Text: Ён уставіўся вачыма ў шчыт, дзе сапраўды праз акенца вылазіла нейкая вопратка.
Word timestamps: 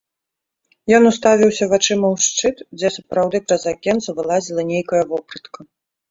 Ён 0.99 1.03
уставіўся 1.09 1.65
вачыма 1.73 2.07
ў 2.15 2.25
шчыт, 2.27 2.57
дзе 2.79 2.89
сапраўды 2.95 3.41
праз 3.49 3.65
акенца 3.73 4.09
вылазіла 4.21 4.61
нейкая 4.71 5.03
вопратка. 5.13 5.59